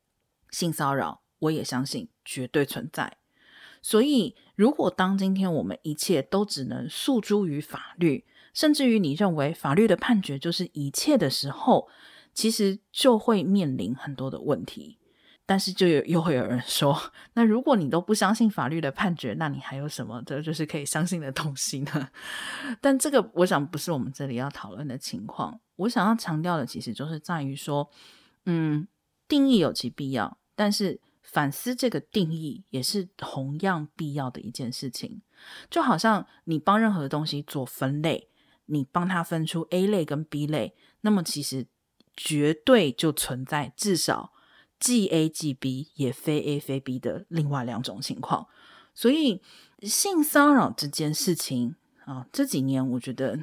[0.50, 1.22] 性骚扰？
[1.40, 3.18] 我也相信绝对存在。
[3.82, 11.88] 所以，如果当今天我们一切都只能诉诸于法律，甚至于你认为法律的判决就是一切的时候，
[12.32, 14.98] 其实就会面临很多的问题。
[15.46, 16.98] 但是就有又会有人说，
[17.35, 22.09] 那如果你都不相信法律的判决，那你还有什么的就是可以相信的东西呢？
[22.80, 25.61] 但这个我想不是我们这里要讨论的情况。
[25.76, 27.90] 我想要强调的其实就是在于说，
[28.46, 28.87] 嗯，
[29.28, 35.20] 定义有其必要，但是反思这个定义也是同样必要的一件事情。
[35.68, 38.28] 就好像你帮任何东西做分类，
[38.66, 41.66] 你帮它分出 A 类跟 B 类，那么其实
[42.16, 44.33] 绝对就存在至少。
[44.85, 48.47] 既 A 既 B 也非 A 非 B 的另外两种情况，
[48.94, 49.40] 所以
[49.81, 53.38] 性骚扰这件事情啊，这几年我觉得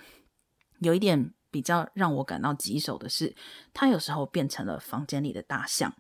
[0.82, 3.36] 有一点比较让我感到棘手的是，
[3.74, 5.92] 它有时候变成了房间里的大象，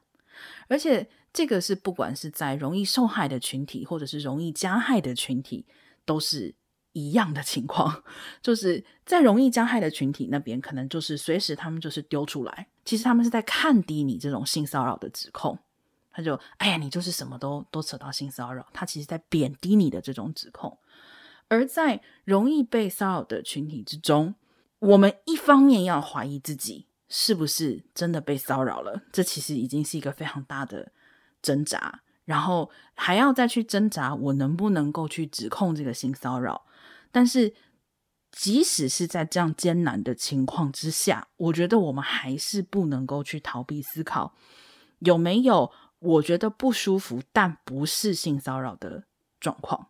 [0.67, 5.65] 而且这个是不管是在容易受害的群体，或者是容易加害的群体，
[6.05, 6.53] 都是。
[6.93, 8.03] 一样的情况，
[8.41, 15.57] 就是在容易加害的群体那边，可能就是随时他们就是丢出来，其实他们是在看低你这种性骚扰的指控，
[16.11, 20.77] 他就哎呀，你就是什么都都扯到性骚扰，他其实在贬低你的这种指控。
[21.47, 24.35] 而在容易被骚扰的群体之中，
[24.79, 30.91] 我们一方面要怀疑自己是不是真的被骚扰了，这其实已经是一个非常大的
[31.41, 36.65] 挣扎，然后还要再去挣扎，我能不能够去指控这个性骚扰。
[37.11, 37.53] 但是，
[38.31, 44.33] 即使是在这样艰难的情况之下，我觉得我们还是不能够去逃避思考，
[44.99, 49.03] 有没有我觉得不舒服但不是性骚扰的
[49.39, 49.87] 状况。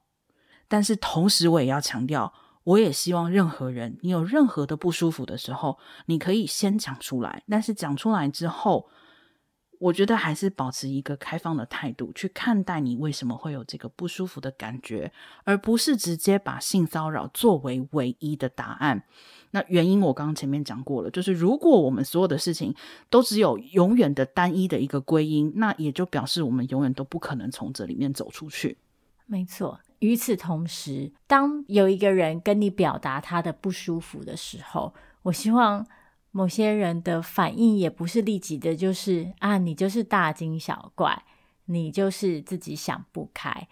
[0.67, 7.43] 但是同时，我也要强调，我也希望任何人，你有任何的不舒服的时候，你可以先讲出来。
[7.47, 8.89] 但是讲出来之后，
[9.81, 15.11] 我觉得还是保持一个开放的态度去看待你为什么会有这个不舒服的感觉，
[15.43, 19.01] 而不是直接把性骚扰作为唯一的答案。
[19.49, 22.75] 那原因我刚刚前面讲过了，就是如果我们所有的事情
[23.09, 28.77] 都只有永远的单一的一个归因，那也就表示我们永远都不可能从这里面走出去。
[29.25, 29.79] 没错。
[29.97, 35.83] 与此同时，当有一个人跟你表达他的不舒服的时候，我希望。
[36.31, 41.23] 某些人的反应也不是立即的，就是啊，你就是大惊小怪，
[41.65, 43.67] 你就是自己想不开。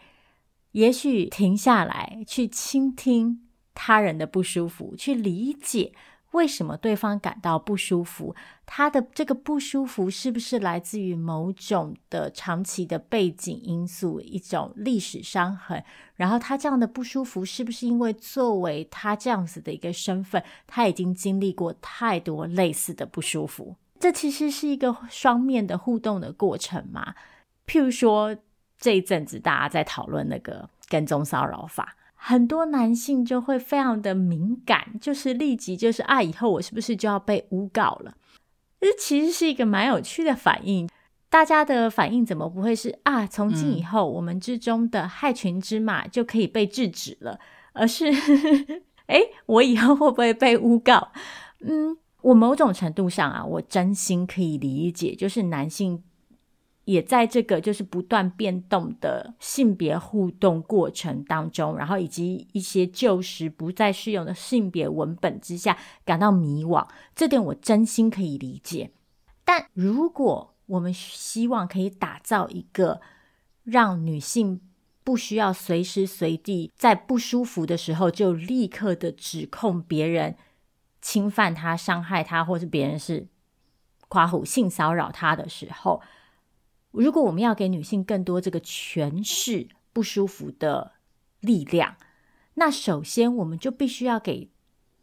[0.73, 5.93] 也许停下来去倾听他人的不舒服，去理解。
[6.31, 8.35] 为什么对方感到不舒服？
[8.65, 15.83] 他的这个不舒服是不是来自于某种的长期的背景因素，一种历史伤痕？
[16.15, 23.75] 然后他这样的不舒服是不是因为作为他这样子的一个身份，他已经经历过太多类似的不舒服？
[23.99, 27.15] 这其实是一个双面的互动的过程嘛。
[27.65, 28.37] 譬如说，
[28.77, 31.95] 这一阵子大家在讨论那个跟踪骚扰法。
[32.21, 38.13] 很多男性就会非常的敏感，就是立即就是啊，以后我是不是就要被诬告了？
[38.81, 40.87] 这其实是一个蛮有趣的反应。
[41.29, 47.39] 大家的反应怎么不会是啊，从今以后我们之中的害群之马就可以被制止了，
[47.71, 48.11] 而是
[49.07, 51.11] 哎，我以后会不会被诬告？
[51.61, 56.03] 嗯，我某种程度上啊，我真心可以理解，就是男性。
[56.89, 68.89] 也在这个就是不断变动的性别互动过程当中，然后以及一些旧时不再适用的性别文本之下感到迷惘，这点我真心可以理解。
[69.45, 73.01] 但如果我们希望可以打造一个
[73.63, 74.59] 让女性
[75.03, 80.35] 不需要随时随地在不舒服的时候就立刻的指控别人
[81.03, 83.27] 侵犯她、伤害她，或是别人是
[84.07, 86.01] 夸虎性骚扰她的时候，
[86.91, 90.93] 如果我们要给女性更多这个诠释不舒服的
[91.39, 91.95] 力量，
[92.55, 94.49] 那首先我们就必须要给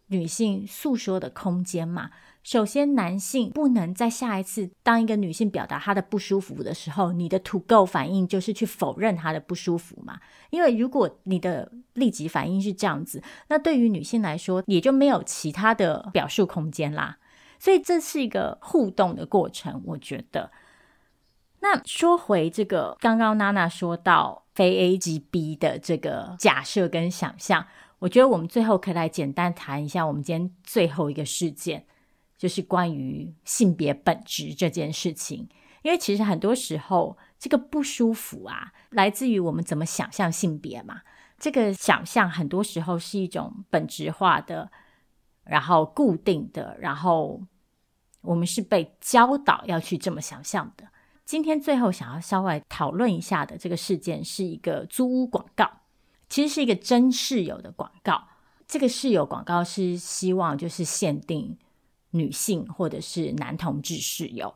[0.08, 2.10] 女性诉说的空间嘛。
[2.42, 10.20] 首先，男性不能在下一次当一个女性表达她的不舒服的时候，你的 to go 反应就是去否认她的不舒服嘛？
[10.50, 17.18] 因为如果你的立即反应是这样子，那对于女性来说，也就没有其他的表述空间啦。
[17.58, 20.50] 所以这是一个互动的过程，我觉得。
[21.68, 27.66] 那说回这个，刚刚娜娜说到非 A 即 B 的这个假设跟想象，
[27.98, 31.86] 我觉得我们最后可以来简单谈一下我们今天最后一个事件。
[32.38, 35.48] 就是关于性别本质这件事情，
[35.80, 41.00] 因为其实很多时候这个不舒服啊，来自于我们怎么想象性别嘛。
[41.38, 44.70] 这个想象很多时候是一种本质化的，
[45.44, 47.40] 然后固定的，然后
[48.20, 50.84] 我们是被教导要去这么想象的。
[51.26, 55.70] 今天最后想要稍微讨论一下的这个事件，是一个租屋广告，
[56.30, 58.28] 其实是一个真室友的广告。
[58.66, 61.58] 这个室友广告是希望就是限定。
[62.12, 64.54] 女性或者是男同志室友，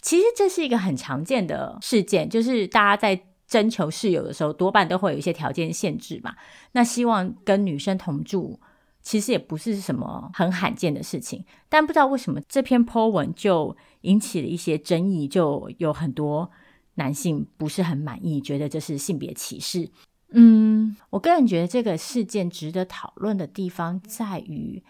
[0.00, 6.34] 其实这是一个很常见的事件，就是大家在征求室友的时候，多半都会有一些条件限制嘛。
[6.72, 8.58] 那希望跟女生同住，
[9.00, 11.44] 其实也不是什么很罕见的事情。
[11.68, 16.50] 但不知道为什么这篇 po 文就引起了一些争议，就有很多
[16.94, 19.88] 男性不是很满意，觉得这是性别歧视。
[20.30, 24.82] 嗯，我个人觉得这个事件值得讨论的地方在于。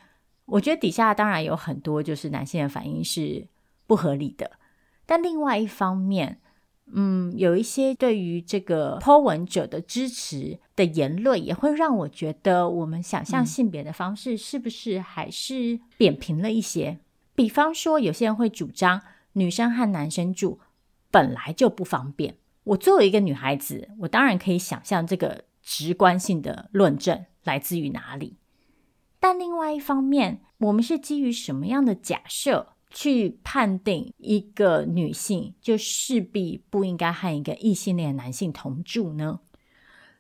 [0.47, 3.47] 我觉得底下当然有很多就是男性的反应是
[3.87, 4.53] 不合理的，
[5.05, 6.41] 但另外一方面，
[6.91, 16.93] 嗯，有一些对于这个 po 文者的支持的言论，也会让我觉得我们想象性别的方式是不是还是扁平了一些？
[16.93, 17.08] 嗯。
[17.39, 19.01] 比方说，有些人会主张
[19.35, 20.59] 女生和男生住
[21.09, 22.37] 本来就不方便。
[22.65, 28.39] 我作为一个女孩子，我当然可以想象这个直观性的论证来自于哪里。
[29.21, 39.39] 但另外一方面，我们是基于什么样的假设去判定一个女性就势必不应该和一个异性恋男性同住呢？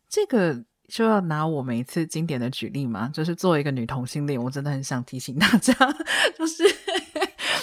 [0.08, 5.74] 这个就要拿我每一次经典的举例嘛，就是作为一个女同性恋，我真的很想提醒大家，
[6.38, 6.64] 就是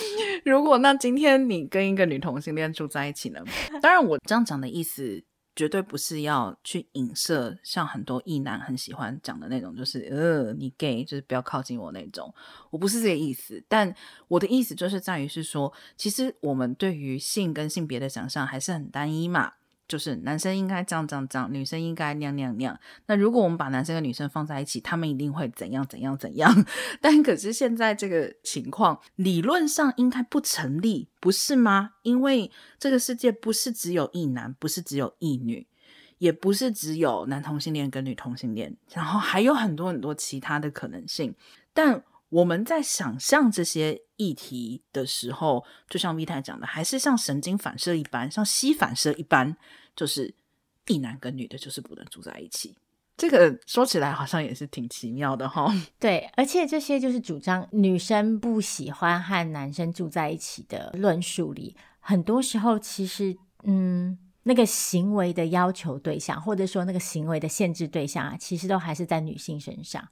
[0.45, 3.41] 如果那今天你跟一个女同性恋住在一起呢？
[3.81, 5.23] 当然，我这样讲的意思。
[5.57, 12.35] 绝对不是要去影射，像很多异男很喜欢讲的那种，就是呃，你 gay，就是不要靠近我那种。
[12.71, 13.95] 我不是这个意思，但
[14.27, 19.53] 我的意思就是在于是说，其实我们对于性跟性别的想象还是很单一嘛。
[19.87, 22.79] 就是男生应该这样这样这样，女生应该那样那样那样。
[23.07, 26.65] 那如果我们把男生跟女生放在一起，他们一定会怎样怎样怎样。
[26.99, 31.91] 但可是现在这个情况理论上应该不成立，不是吗？
[32.03, 35.67] 因为这个世界不是只有一男，不是只有一女，
[36.17, 41.35] 也不是只有男同性恋跟女同性恋，然后还有很多很多其他的可能性。
[41.73, 42.03] 但
[42.35, 49.55] 我们在想象这些议题的时候，就像 V 太讲的，还是像神经反射一般，像吸反射一般，
[49.95, 50.35] 就是
[50.87, 52.75] 一男跟女的，就是不能住在一起。
[53.15, 55.73] 这个说起来好像也是挺奇妙的哈。
[55.97, 70.05] 对，而且这些就是主张女生不喜欢和男生住在一起的论述里，很多时候其实，嗯，那个行为的要求对象，或者说那个行为的限制对象啊，其实都还是在女性身上。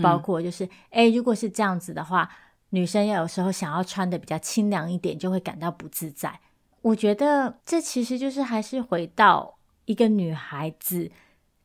[0.00, 2.30] 包括就是，哎、嗯，如果是这样子的话，
[2.70, 6.40] 女生要有时候想要穿的比较清凉一点，就会感到不自在。
[6.80, 11.10] 我觉得这其实就是还是回到一个女孩子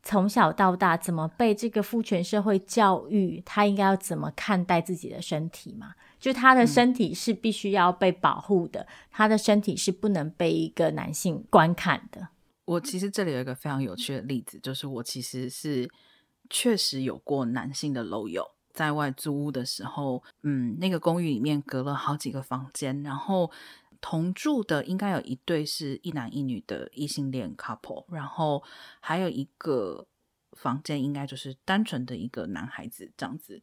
[0.02, 5.94] 从小到大怎么被这个父权社会教育，她应该要怎么看待自己的身体嘛？
[6.20, 12.28] 就她的身体是必须要被保护的，嗯、她的身体是不能被一个男性观看的。
[12.66, 15.88] 我其实这里有一个非常有趣的例子，就是我其实是。
[16.50, 23.50] 确实有过男性的楼友在外租屋的时候，嗯，那个公寓里面隔了好几个房间，然后
[24.00, 28.62] 同住的应该有一对是一男一女的异性恋 couple，然后
[29.00, 30.06] 还有一个
[30.52, 33.60] 房间应该就是单纯的一个男孩子这样子。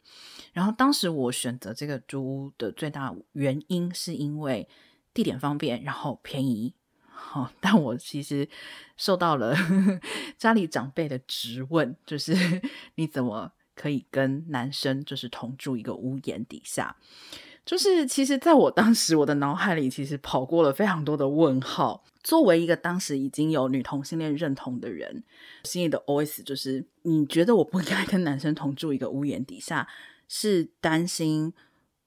[0.51, 4.67] 然后当时我选择这个租屋的最大原因是因为
[5.13, 6.73] 地点方便，然后便宜。
[7.27, 8.47] 好，但我其实
[8.95, 9.55] 受到了
[10.37, 12.33] 家里长辈的质问，就是
[12.95, 16.95] 你怎么可以跟男生就是同住一个屋檐底下？
[17.65, 22.03] 就是其实在我当时，我的脑海里其实跑过了非常多的问号。
[22.23, 25.23] 作为一个当时已经有女同性恋认同的人，
[25.63, 29.87] 心里的 OS 就是：你觉得我不应该跟男生同住一个屋檐底下，
[30.27, 31.53] 是担心？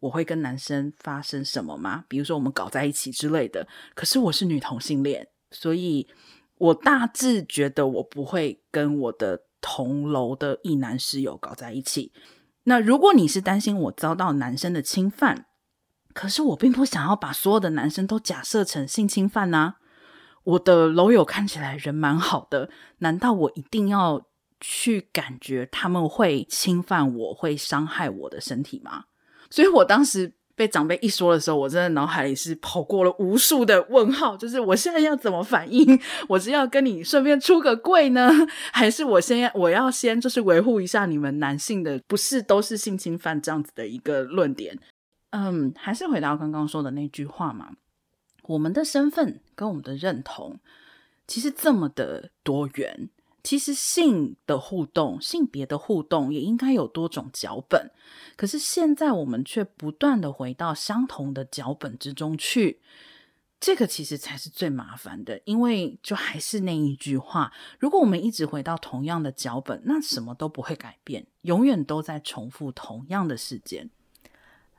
[0.01, 2.05] 我会跟男生发生什么吗？
[2.09, 3.67] 比如说我们搞在一起之类的。
[3.95, 6.09] 可是我是女同性恋，所以
[6.57, 12.13] 我大致觉得我不会跟我的同楼的一男室友搞在一起。
[12.65, 15.47] 那如果你是担心我遭到男生的侵犯，
[16.13, 19.77] 可是我并不想要把所有的男生都假设成性侵犯啊。
[20.45, 24.27] 我的楼友看起来人蛮好的，难道我一定要
[24.61, 29.05] 去感觉他们会侵犯我，会伤害我的身体吗？
[29.51, 35.99] 所以我当时被长辈一说的时候，我真的脑海里是跑过了无数的问号，就是我现在要怎么反应？
[36.29, 38.29] 我是要跟你顺便出个柜呢，
[38.73, 44.77] 还是我先我要先就是维护一下你们男性的不是都是性侵犯这样子的一个论点？
[45.31, 47.71] 嗯，还是回到刚刚说的那句话嘛。
[48.45, 50.59] 我们的身份跟我们的认同，
[51.27, 53.11] 其实这么的多元。
[53.49, 57.91] 其实性的互动、性别的互动也应该有多种脚本。
[58.37, 62.83] 可是现在我们却不断的回到相同的脚本之中去，
[63.59, 65.41] 这个其实才是最麻烦的。
[65.47, 73.89] 因为就还是那一句话，如果我们一直回到同样的脚本，那什么都不会改变，永远都在重复同样的事件。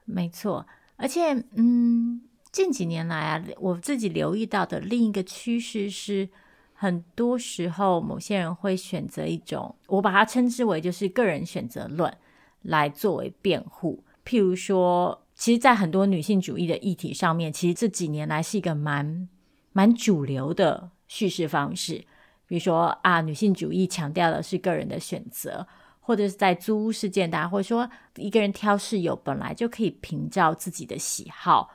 [0.05, 2.21] 没错，而且，嗯。
[2.51, 6.29] 近几年来啊，我自己留意到的另一个趋势是，
[6.81, 12.17] 很多时候某些人会选择一种，我把它称之为就是个人选择论，
[12.61, 14.01] 来作为辩护。
[14.23, 19.27] 譬如说，其实，在很多女性主义的议题上面，其实这几年来是一个蛮
[19.73, 21.95] 蛮主流的叙事方式。
[22.47, 25.67] 比如说啊，女性主义强调的是个人的选择，
[25.99, 31.71] 或者是在租屋事件，大家会说一个人挑室友本来就可以凭照自己的喜好。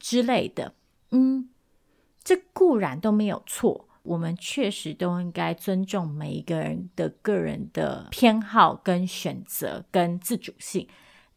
[0.00, 0.74] 之类的，
[1.12, 1.48] 嗯，
[2.24, 10.88] 这固然都没有错，我们确实都应该尊重每一个人的个人的偏好跟选择跟自主性。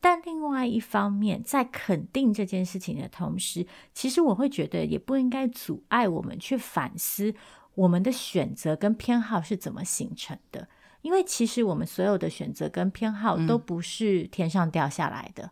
[0.02, 7.36] 但另外一方面，在肯定这件事情的同时，其实我会觉得也不应该阻碍我们去反思
[7.76, 10.70] 我们的选择跟偏好是怎么形成的。
[11.02, 15.52] 因为其实我们所有的选择跟偏好都不是天上掉下来的，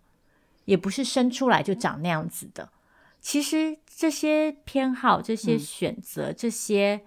[0.65, 2.69] 也不是生出来就长那样子的。
[3.27, 7.01] 其实这些偏好、这些选择、嗯、这些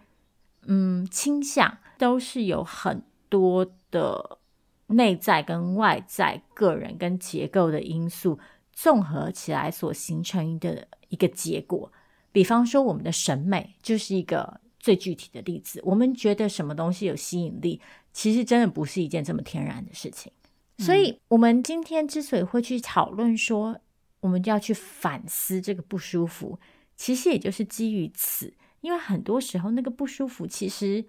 [0.66, 4.38] 嗯倾向，都是有很多的
[4.88, 8.38] 内在跟外在、个人跟结构的因素
[8.70, 11.90] 综合起来所形成的一个结果。
[12.30, 15.80] 比方说，我们的审美就是一个最具体的例子。
[15.82, 17.80] 我们觉得什么东西有吸引力，
[18.12, 20.30] 其实真的不是一件这么天然的事情。
[20.76, 23.80] 嗯、所以，我们今天之所以会去讨论说，
[24.20, 26.60] 我们就要去反思这个不舒服，
[26.96, 31.04] 其实也就是基于此，因为很多时候那个不舒服其实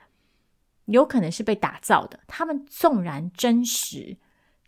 [0.85, 4.17] 有可能是被打造的，他们纵然真实，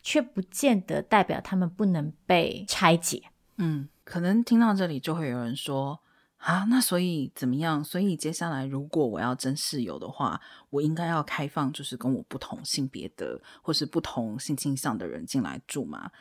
[0.01, 3.23] 却不见得代表他们不能被拆解。
[3.57, 6.01] 嗯，可能听到这里就会有人说
[6.37, 7.81] 啊，那所以怎么样？
[7.81, 16.11] 所以接下来如果我要真室友的话，我应该要开放，就是跟我不同性别的或是不同性倾向的人进来住吗？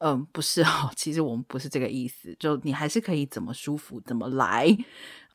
[0.00, 2.34] 嗯，不是哦，其实我们不是这个意思。
[2.38, 4.66] 就你还是可以怎么舒服怎么来，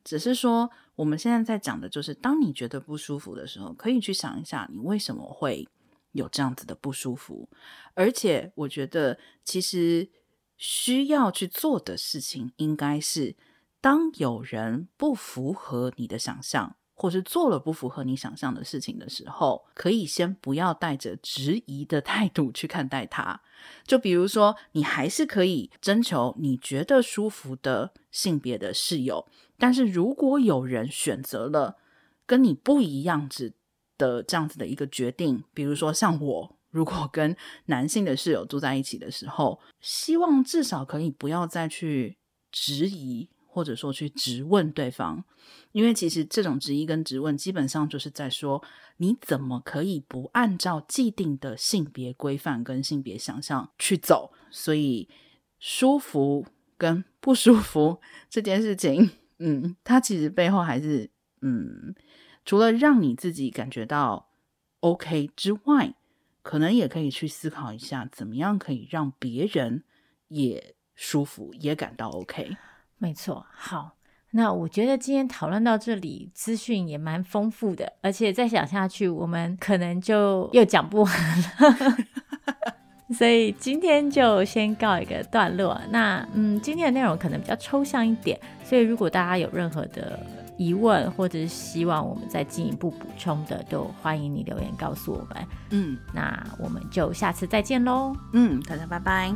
[0.02, 5.68] 只是说我们现在在讲的就是，当你觉得不舒服的时候，可以去想一下你为什么会
[6.12, 7.48] 有这样子的不舒服。
[7.94, 10.08] 而且我觉得，其实
[10.56, 13.36] 需要去做的事情，应该是
[13.80, 16.75] 当有人不符合你的想象。
[16.98, 23.42] 或是做了不符合你想象的事情的时候，可以先不要带着质疑的态度去看待它。
[23.86, 29.26] 就比如说，你还是可以征求你觉得舒服的性别的室友，
[29.58, 31.76] 但是如果有人选择了
[32.24, 33.52] 跟你不一样子
[33.98, 37.36] 的这样子的一个决定，比如说像我，如果跟
[37.66, 42.16] 男性的室友住在一起的时候，希望至少可以不要再去
[42.50, 43.28] 质疑。
[43.56, 45.24] 或者说去质问对方，
[45.72, 48.62] 因为其实这种质疑跟质问，基本上就是在说
[48.98, 54.30] 你怎么可以不按照既定的性别规范跟性别想象去走？
[54.50, 55.08] 所以
[55.58, 56.44] 舒服
[56.76, 57.98] 跟不舒服
[58.28, 61.08] 这件事情，嗯，它其实背后还是
[61.40, 61.94] 嗯，
[62.44, 64.28] 除了让你自己感觉到
[64.80, 65.94] OK 之外，
[66.42, 69.82] 可能也可以去思考一下，怎么样可以让别人
[70.28, 72.54] 也舒服，也感到 OK。
[72.98, 73.92] 没错，好，
[74.30, 81.96] 那我觉得今天讨论到这里，资讯也蛮丰富的，而且再讲下去，我们可能就又讲不完了，
[83.14, 85.80] 所以今天就先告一个段落。
[85.90, 90.18] 那嗯，今天的内容可能比较抽象一点，所以如果大家有任何的
[90.58, 95.46] 疑问，或者是希望我们再进一步补充的，都欢迎你留言告诉我们。
[95.70, 98.16] 嗯，那我们就下次再见喽。
[98.32, 99.32] 嗯，大家拜拜。